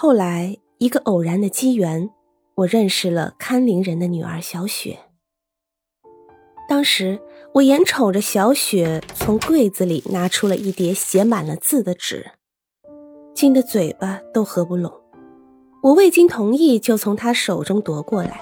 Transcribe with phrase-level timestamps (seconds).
[0.00, 2.08] 后来一个偶然的机缘，
[2.54, 4.96] 我认识了看林人的女儿小雪。
[6.68, 7.20] 当时
[7.54, 12.30] 我眼瞅着小雪从柜子里拿出了一叠写满了字的纸，
[13.34, 14.92] 惊得嘴巴都合不拢。
[15.82, 18.40] 我未经同意就从她手中夺过来，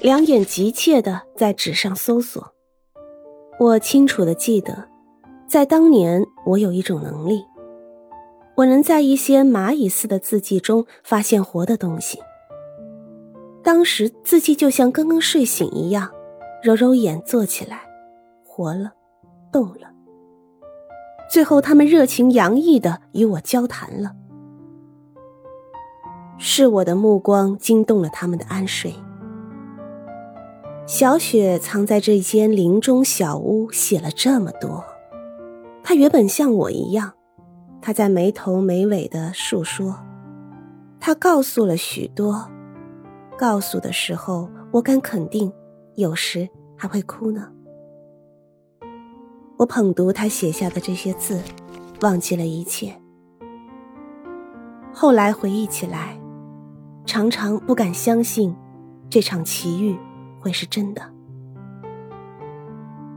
[0.00, 2.54] 两眼急切的在纸上搜索。
[3.58, 4.88] 我清楚的记得，
[5.46, 7.44] 在当年我有一种能力，
[8.60, 12.18] 我能在一些蚂蚁似的字迹中发现活的东西。
[13.62, 16.10] 当时字迹就像刚刚睡醒一样。
[16.62, 17.80] 揉揉眼，坐起来，
[18.44, 18.92] 活了，
[19.50, 19.90] 动了。
[21.30, 24.12] 最后，他们热情洋溢的与我交谈了。
[26.36, 28.92] 是我的目光惊动了他们的安睡。
[30.86, 34.84] 小雪藏在这间林中小屋，写了这么多。
[35.82, 37.14] 她原本像我一样，
[37.82, 39.96] 他在没头没尾的述说，
[40.98, 42.48] 他告诉了许多。
[43.38, 45.50] 告诉的时候，我敢肯定。
[45.96, 47.50] 有时还会哭呢。
[49.58, 51.42] 我捧读他写下的这些字，
[52.00, 52.94] 忘记了一切。
[54.92, 56.18] 后来回忆起来，
[57.04, 58.54] 常常不敢相信
[59.10, 59.98] 这场奇遇
[60.38, 61.02] 会是真的。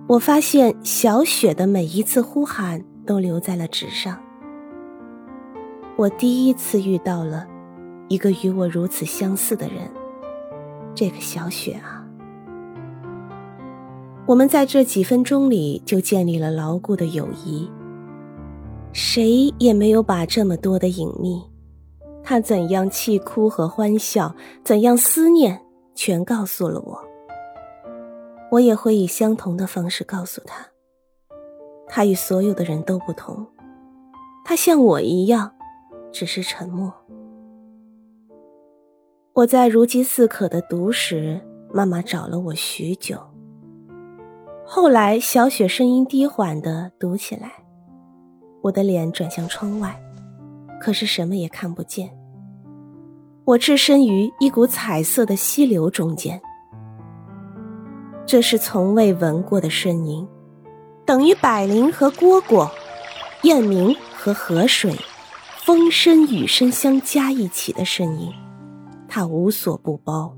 [0.08, 4.20] 我发现小雪的每一次呼喊都留在了纸上。
[5.96, 7.48] 我第一次遇到了
[8.08, 9.90] 一个与我如此相似的人，
[10.96, 12.04] 这个小雪啊。
[14.26, 17.70] 我们在这几分钟里就建立了牢固的友谊。
[18.92, 21.44] 谁也没有把这么多的隐秘，
[22.24, 25.62] 他怎样气哭和欢笑，怎样思念，
[25.94, 27.00] 全告诉了我。
[28.52, 30.66] 我也会以相同的方式告诉他。
[31.88, 33.46] 他与所有的人都不同，
[34.46, 35.52] 他像我一样，
[36.14, 36.94] 只是沉默。
[39.34, 41.42] 我在如饥似渴的读时，
[41.74, 43.18] 妈妈找了我许久。
[44.64, 47.52] 后来，小雪声音低缓的读起来，
[48.62, 50.00] 我的脸转向窗外，
[50.80, 52.16] 可是什么也看不见。
[53.44, 56.40] 我置身于一股彩色的溪流中间，
[58.26, 60.26] 这是从未闻过的声音，
[61.06, 62.70] 等于百灵和蝈蝈、
[63.42, 64.96] 雁鸣和河水、
[65.66, 68.34] 风声、雨声相加一起的声音，
[69.08, 70.36] 它无所不包。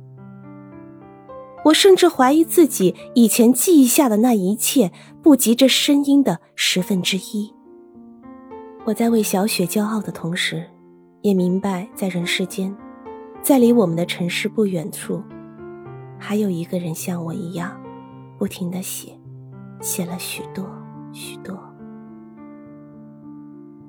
[1.64, 4.92] 我甚至怀疑自己以前记忆下的那一切
[5.24, 7.52] 不及这声音的十分之一。
[8.86, 10.64] 我在为小雪骄傲的同时，
[11.24, 12.78] 也明白在人世间，
[13.42, 15.24] 在离我们的城市不远处，
[16.20, 17.76] 还有一个人像我一样，
[18.38, 19.20] 不停的写，
[19.82, 20.64] 写了许多
[21.12, 21.58] 许多。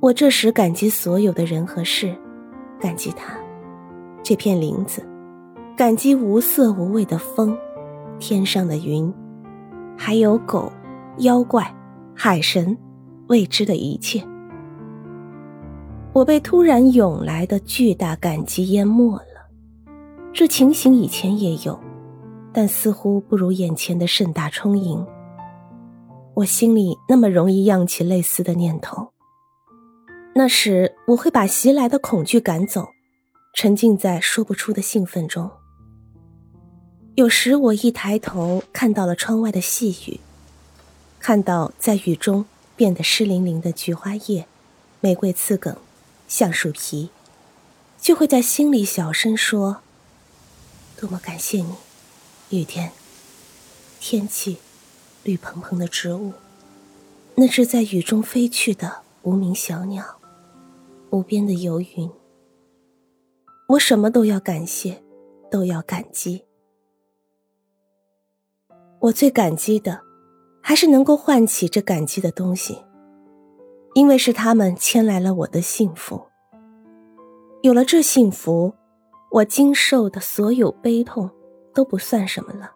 [0.06, 2.14] 我这时感激所有的人和事，
[2.78, 3.36] 感激他，
[4.22, 5.04] 这片林子，
[5.76, 7.58] 感激无色无味的风。
[8.20, 9.12] 天上的云，
[9.98, 10.70] 还有狗、
[11.18, 11.74] 妖怪、
[12.14, 12.78] 海神，
[13.26, 14.24] 未知的一切。
[16.12, 19.50] 我被突然涌来的巨大感激淹没了。
[20.32, 21.76] 这情形以前也有，
[22.52, 25.04] 但似乎不如眼前的盛大充盈。
[26.34, 29.08] 我心里那么容易漾起类似的念头。
[30.38, 32.90] 那时我会把袭来的恐惧赶走，
[33.54, 35.50] 沉浸在说不出的兴奋中。
[37.14, 40.20] 有时我一抬头，看到了窗外的细雨，
[41.18, 42.44] 看到在雨中
[42.76, 44.46] 变得湿淋淋的菊花叶、
[45.00, 45.74] 玫瑰刺梗、
[46.28, 47.08] 橡树皮，
[47.98, 49.78] 就会在心里小声说
[51.00, 51.72] ：“多么感谢你，
[52.50, 52.92] 雨天、
[53.98, 54.58] 天气、
[55.22, 56.34] 绿蓬蓬的植物，
[57.36, 60.15] 那只在雨中飞去的无名小鸟、
[61.10, 62.10] 无边的游云。
[63.68, 65.02] 我什么都要感谢，
[65.50, 66.44] 都要感激。”
[69.00, 70.00] 我最感激的，
[70.62, 72.78] 还是能够唤起这感激的东西，
[73.94, 76.26] 因为是他们牵来了我的幸福。
[77.62, 78.74] 有了这幸福，
[79.30, 81.30] 我经受的所有悲痛
[81.74, 82.72] 都不算什么了。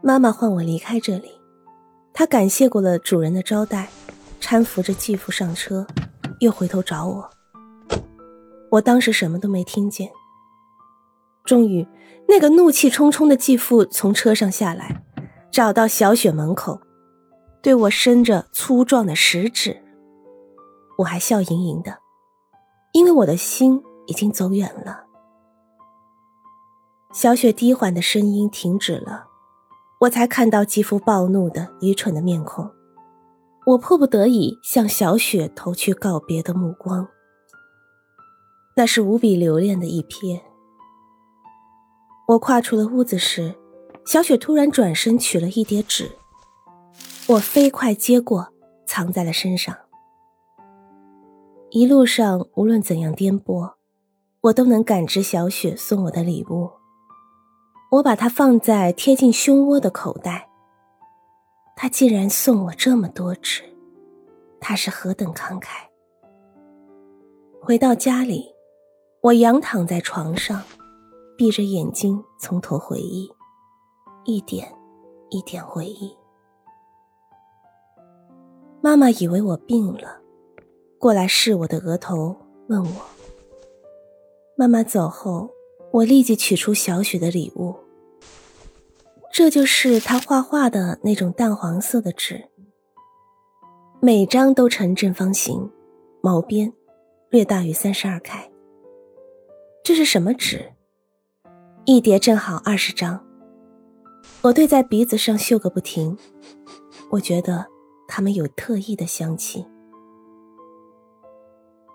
[0.00, 1.30] 妈妈唤我离开这里，
[2.12, 3.88] 她感谢过了主人的招待，
[4.40, 5.86] 搀扶着继父上车，
[6.42, 7.30] 又回头找我。
[8.72, 10.10] 我当时什么都没听见。
[11.44, 11.86] 终于，
[12.28, 15.04] 那个怒气冲冲的继父从车上下来，
[15.52, 16.80] 找到小雪门口，
[17.62, 19.82] 对我伸着粗壮的食指。
[20.98, 21.98] 我还笑盈盈的，
[22.92, 25.04] 因为我的心已经走远了。
[27.12, 29.26] 小雪低缓的声音停止了，
[30.00, 32.68] 我才看到继父暴怒的愚蠢的面孔。
[33.64, 37.06] 我迫不得已向小雪投去告别的目光。
[38.74, 40.40] 那是无比留恋的一瞥。
[42.28, 43.54] 我跨出了屋子时，
[44.04, 46.10] 小雪突然转身取了一叠纸，
[47.28, 48.48] 我飞快接过，
[48.86, 49.76] 藏在了身上。
[51.70, 53.74] 一路上无论怎样颠簸，
[54.40, 56.70] 我都能感知小雪送我的礼物。
[57.92, 60.48] 我把它放在贴近胸窝的口袋。
[61.82, 63.64] 他竟然送我这么多纸，
[64.60, 65.80] 他是何等慷慨！
[67.60, 68.54] 回到家里，
[69.20, 70.62] 我仰躺在床上，
[71.36, 73.28] 闭着眼睛从头回忆，
[74.24, 74.72] 一点
[75.30, 76.16] 一点回忆。
[78.80, 80.20] 妈妈以为我病了。
[81.00, 82.36] 过来试我的额头，
[82.68, 83.02] 问我。
[84.54, 85.50] 妈妈走后，
[85.90, 87.74] 我立即取出小雪的礼物。
[89.32, 92.50] 这就是他画画的那种淡黄色的纸，
[93.98, 95.70] 每张都呈正方形，
[96.22, 96.70] 毛边
[97.30, 98.52] 略大于三十二开。
[99.82, 100.74] 这是什么纸？
[101.86, 103.24] 一叠正好二十张。
[104.42, 106.18] 我对在鼻子上嗅个不停，
[107.12, 107.66] 我觉得
[108.06, 109.66] 它们有特异的香气。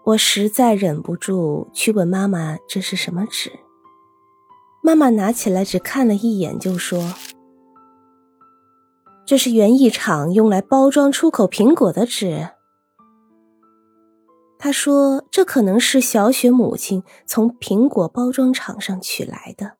[0.03, 3.51] 我实在忍不住去问妈妈：“这是什么纸？”
[4.87, 7.13] 妈妈拿起来只看了一眼，就说
[9.27, 12.51] ：“这是园艺厂用来包装出口苹果的纸。”
[14.57, 19.73] 他说：“这可能是小雪母亲从苹果包装厂上取来的。”